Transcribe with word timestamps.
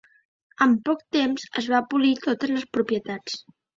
En 0.65 0.71
poc 0.87 1.03
temps 1.17 1.45
es 1.63 1.67
va 1.73 1.83
polir 1.93 2.15
totes 2.27 2.55
les 2.59 2.67
propietats. 2.79 3.37